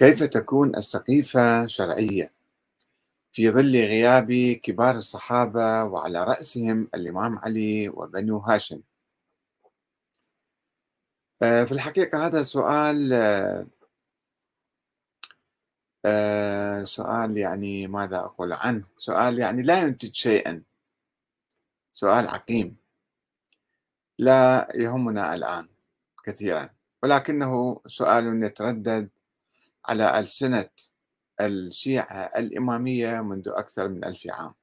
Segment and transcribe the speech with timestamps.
[0.00, 2.32] كيف تكون السقيفة شرعية؟
[3.32, 4.32] في ظل غياب
[4.62, 8.80] كبار الصحابة وعلى رأسهم الإمام علي وبنو هاشم.
[11.42, 13.12] آه، في الحقيقة هذا سؤال
[16.04, 20.62] آه، سؤال يعني ماذا أقول عنه؟ سؤال يعني لا ينتج شيئا.
[21.92, 22.76] سؤال عقيم.
[24.18, 25.68] لا يهمنا الآن
[26.24, 26.70] كثيرا
[27.02, 29.10] ولكنه سؤال يتردد
[29.86, 30.68] على ألسنة
[31.40, 34.54] الشيعة الإمامية منذ أكثر من ألف عام.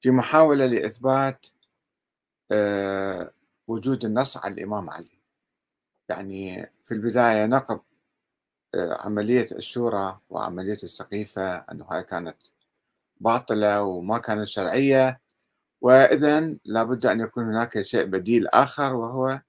[0.00, 1.46] في محاولة لإثبات
[2.52, 3.32] آه،
[3.68, 5.20] وجود النص على الإمام علي.
[6.08, 7.80] يعني في البداية نقض
[8.74, 12.42] آه، عملية الشورى وعملية السقيفة أنها كانت
[13.20, 15.20] باطلة وما كانت شرعية.
[15.80, 19.40] وإذا لابد أن يكون هناك شيء بديل آخر وهو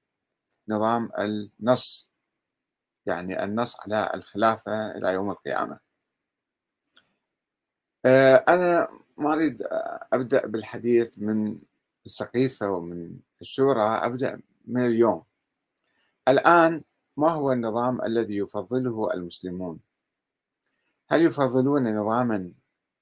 [0.70, 2.13] نظام النص.
[3.06, 5.80] يعني النص على الخلافة إلى يوم القيامة.
[8.06, 9.58] آه، أنا ما أريد
[10.14, 11.60] أبدأ بالحديث من
[12.06, 15.24] السقيفة ومن الشورى أبدأ من اليوم.
[16.28, 16.84] الآن
[17.18, 19.80] ما هو النظام الذي يفضله المسلمون؟
[21.10, 22.54] هل يفضلون نظاما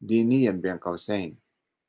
[0.02, 1.40] دينيا بين قوسين؟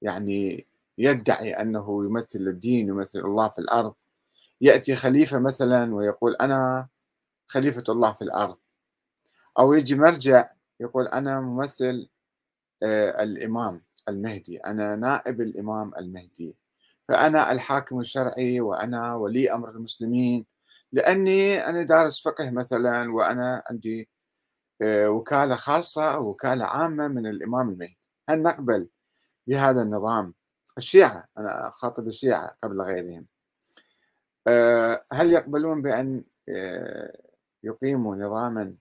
[0.03, 0.67] يعني
[0.99, 3.95] يدعي أنه يمثل الدين يمثل الله في الأرض
[4.61, 6.89] يأتي خليفة مثلا ويقول أنا
[7.53, 8.57] خليفة الله في الأرض.
[9.59, 10.49] أو يجي مرجع
[10.81, 12.09] يقول أنا ممثل
[12.83, 16.57] آه، الإمام المهدي أنا نائب الإمام المهدي.
[17.09, 20.47] فأنا الحاكم الشرعي وأنا ولي أمر المسلمين
[20.93, 24.09] لأني أنا دارس فقه مثلا وأنا عندي
[24.83, 27.99] آه، وكالة خاصة أو وكالة عامة من الإمام المهدي.
[28.29, 28.89] هل نقبل
[29.47, 30.35] بهذا النظام.
[30.79, 33.27] الشيعة أنا أخاطب الشيعة قبل غيرهم.
[34.49, 36.25] آه، هل يقبلون بأن
[37.63, 38.75] يقيموا نظاما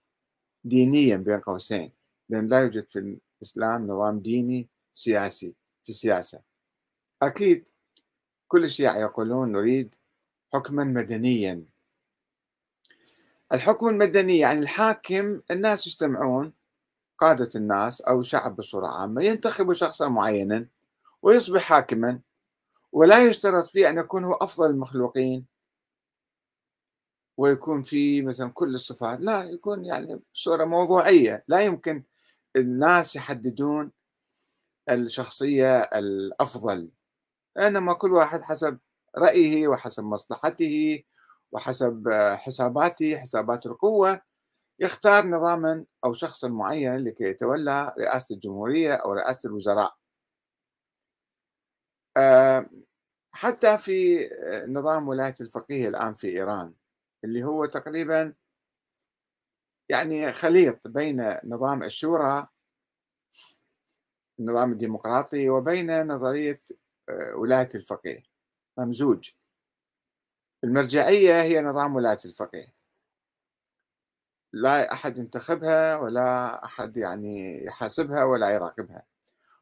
[0.64, 1.92] دينيا بين قوسين
[2.30, 6.42] لأن لا يوجد في الإسلام نظام ديني سياسي في السياسة.
[7.22, 7.70] أكيد
[8.48, 9.96] كل الشيعة يقولون نريد
[10.54, 11.66] حكما مدنيا.
[13.54, 16.54] الحكم المدني يعني الحاكم الناس يجتمعون
[17.18, 20.68] قادة الناس أو شعب بصورة عامة ينتخب شخصا معينا
[21.22, 22.20] ويصبح حاكما
[22.92, 25.46] ولا يشترط فيه أن يكون هو أفضل المخلوقين
[27.38, 31.44] ويكون في مثلا كل الصفات لا يكون يعني بصورة موضوعية.
[31.48, 32.04] لا يمكن
[32.56, 33.92] الناس يحددون
[34.90, 36.92] الشخصية الأفضل.
[37.60, 38.80] إنما كل واحد حسب
[39.18, 41.04] رأيه وحسب مصلحته
[41.52, 44.22] وحسب حساباته حسابات القوة.
[44.80, 49.96] يختار نظاما أو شخصا معين لكي يتولى رئاسة الجمهورية أو رئاسة الوزراء.
[52.18, 52.66] آه،
[53.34, 54.20] حتى في
[54.68, 56.74] نظام ولاية الفقيه الآن في إيران.
[57.24, 58.34] اللي هو تقريبا
[59.90, 62.48] يعني خليط بين نظام الشورى
[64.40, 66.60] النظام الديمقراطي وبين نظرية
[67.10, 68.24] آه، ولاية الفقيه.
[68.78, 69.30] ممزوج.
[70.64, 72.74] المرجعية هي نظام ولاية الفقيه.
[74.54, 79.06] لا أحد ينتخبها ولا أحد يعني يحاسبها ولا يراقبها.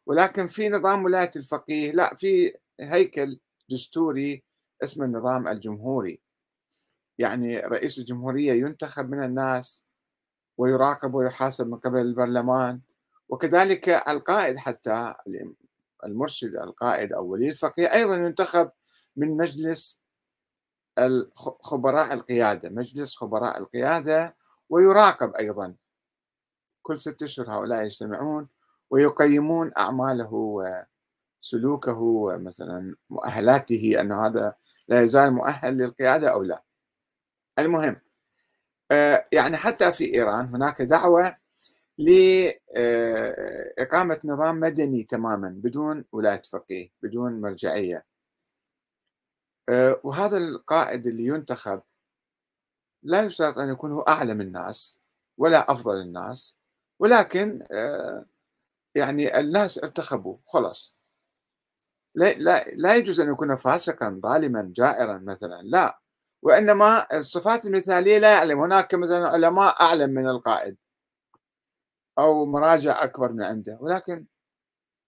[0.06, 3.40] ولكن في نظام ولاية الفقيه لا في هيكل
[3.70, 4.44] دستوري
[4.84, 6.22] اسمه النظام الجمهوري.
[7.19, 9.84] يعني رئيس الجمهورية ينتخب من الناس
[10.57, 12.81] ويراقب ويحاسب من قبل البرلمان
[13.30, 15.13] وكذلك القائد حتى
[16.06, 18.72] المرشد القائد أو ولي الفقيه أيضا ينتخب
[19.16, 20.03] من مجلس
[21.62, 24.35] خبراء القيادة مجلس خبراء القيادة
[24.69, 25.75] ويراقب أيضا
[26.81, 28.47] كل ستة أشهر هؤلاء يجتمعون
[28.90, 30.29] ويقيمون أعماله
[31.44, 34.53] وسلوكه ومثلا مؤهلاته أن هذا
[34.88, 36.63] لا يزال مؤهل للقيادة أو لا.
[37.59, 37.96] المهم
[38.92, 41.38] آه، يعني حتى في إيران هناك دعوة
[41.97, 42.70] لإقامة
[44.25, 48.06] نظام مدني تماما بدون ولاية فقيه بدون مرجعية.
[49.70, 51.81] آه، وهذا القائد اللي ينتخب
[53.03, 55.00] لا يشترط أن يكون هو أعلم الناس
[55.38, 56.58] ولا أفضل الناس
[57.00, 58.26] ولكن آه،
[58.96, 60.96] يعني الناس انتخبوا خلاص.
[62.16, 66.00] لا, لا, لا يجوز أن يكون فاسقا ظالما جائرا مثلا لا.
[66.41, 68.59] وإنما الصفات المثالية لا يعلم.
[68.59, 70.78] هناك مثلا علماء أعلم من القائد
[72.20, 74.26] أو مراجع أكبر من عنده ولكن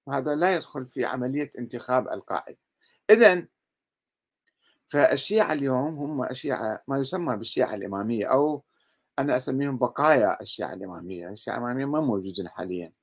[0.10, 2.58] هذا لا يدخل في عملية انتخاب القائد.
[3.10, 3.48] إذا
[4.88, 8.64] فالشيعة اليوم هم الشيعة ما يسمى بالشيعة الإمامية أو
[9.20, 11.30] أنا أسميهم بقايا الشيعة الإمامية.
[11.30, 12.94] الشيعة الإمامية ما موجودين حاليا.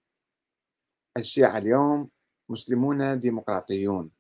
[1.17, 2.11] الشيعة اليوم
[2.49, 4.18] مسلمون ديمقراطيون.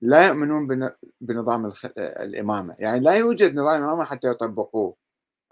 [0.00, 0.90] لا يؤمنون
[1.20, 2.76] بنظام الإمامة.
[2.78, 4.96] يعني لا يوجد نظام إمامة حتى يطبقوه.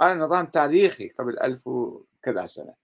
[0.00, 1.68] هذا نظام تاريخي قبل ألف
[2.22, 2.74] كذا سنة.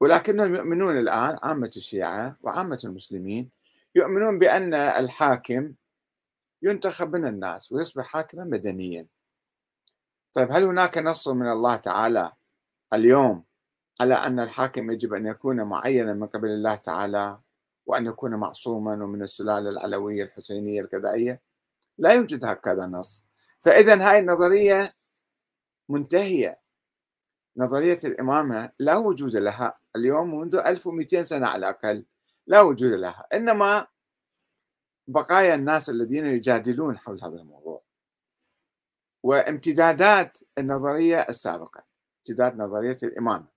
[0.00, 3.50] ولكنهم يؤمنون الآن عامة الشيعة وعامة المسلمين
[3.94, 5.74] يؤمنون بأن الحاكم
[6.62, 9.06] ينتخب من الناس ويصبح حاكما مدنيا.
[10.32, 12.32] طيب هل هناك نص من الله تعالى
[12.92, 13.44] اليوم
[14.00, 17.38] على أن الحاكم يجب أن يكون معينا من قبل الله تعالى؟
[17.86, 21.42] وأن يكون معصوما ومن السلالة العلوية الحسينية الكذائية
[21.98, 23.24] لا يوجد هكذا نص.
[23.60, 24.94] فإذا هاي النظرية
[25.88, 26.60] منتهية.
[27.56, 32.04] نظرية الإمامة لا وجود لها اليوم منذ 1200 سنة على الأقل.
[32.46, 33.26] لا وجود لها.
[33.34, 33.86] إنما
[35.08, 37.82] بقايا الناس الذين يجادلون حول هذا الموضوع.
[39.22, 41.84] وامتدادات النظرية السابقة.
[42.18, 43.55] امتداد نظرية الإمامة.